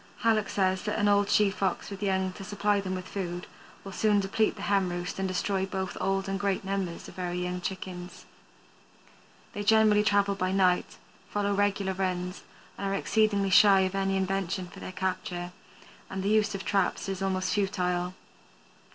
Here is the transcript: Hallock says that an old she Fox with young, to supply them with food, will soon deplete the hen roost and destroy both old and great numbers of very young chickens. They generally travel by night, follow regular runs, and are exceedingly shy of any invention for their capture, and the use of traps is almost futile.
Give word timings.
Hallock 0.21 0.49
says 0.49 0.81
that 0.85 0.97
an 0.97 1.07
old 1.07 1.29
she 1.29 1.51
Fox 1.51 1.91
with 1.91 2.01
young, 2.01 2.31
to 2.33 2.43
supply 2.43 2.81
them 2.81 2.95
with 2.95 3.07
food, 3.07 3.45
will 3.83 3.91
soon 3.91 4.19
deplete 4.19 4.55
the 4.55 4.63
hen 4.63 4.89
roost 4.89 5.19
and 5.19 5.27
destroy 5.27 5.63
both 5.67 5.95
old 6.01 6.27
and 6.27 6.39
great 6.39 6.63
numbers 6.63 7.07
of 7.07 7.13
very 7.13 7.37
young 7.39 7.61
chickens. 7.61 8.25
They 9.53 9.61
generally 9.63 10.01
travel 10.03 10.33
by 10.33 10.53
night, 10.53 10.97
follow 11.29 11.53
regular 11.53 11.93
runs, 11.93 12.41
and 12.79 12.87
are 12.87 12.95
exceedingly 12.95 13.51
shy 13.51 13.81
of 13.81 13.93
any 13.93 14.17
invention 14.17 14.69
for 14.69 14.79
their 14.79 14.91
capture, 14.91 15.51
and 16.09 16.23
the 16.23 16.29
use 16.29 16.55
of 16.55 16.65
traps 16.65 17.07
is 17.07 17.21
almost 17.21 17.53
futile. 17.53 18.15